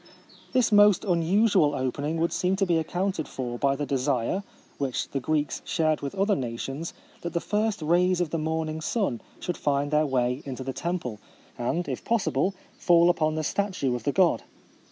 This 0.51 0.71
most 0.71 1.03
unusual 1.05 1.75
opening 1.75 2.19
would 2.19 2.33
seem 2.33 2.55
to 2.55 2.65
be 2.65 2.79
accounted 2.79 3.27
for 3.27 3.59
by 3.59 3.75
the 3.75 3.85
desire, 3.85 4.41
which 4.79 5.07
the 5.09 5.19
Greeks 5.19 5.61
shared 5.63 6.01
with 6.01 6.15
other 6.15 6.35
nations, 6.35 6.95
that 7.21 7.33
the 7.33 7.39
first 7.39 7.83
rays 7.83 8.19
of 8.19 8.31
the 8.31 8.39
morning 8.39 8.81
sun 8.81 9.21
should 9.39 9.57
find 9.57 9.91
their 9.91 10.07
way 10.07 10.41
into 10.43 10.63
the 10.63 10.73
temple, 10.73 11.19
and, 11.55 11.87
if 11.87 12.03
possible, 12.03 12.55
fall 12.79 13.11
upon 13.11 13.35
the 13.35 13.43
statue 13.43 13.93
of 13.93 14.03
the 14.05 14.11
god. 14.11 14.41